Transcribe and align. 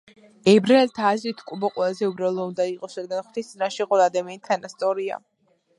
ებრაელთა 0.53 1.03
აზრით, 1.09 1.43
კუბო 1.51 1.69
ძალზე 1.77 2.09
უბრალო 2.13 2.47
უნდა 2.53 2.67
იყოს, 2.73 2.99
რადგან 3.01 3.23
ღვთის 3.27 3.53
წინაშე 3.55 3.89
ყველა 3.91 4.11
ადამიანი 4.13 4.45
თანასწორია. 4.51 5.25